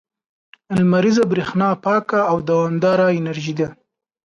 [0.77, 3.67] •لمریزه برېښنا پاکه او دوامداره انرژي ده.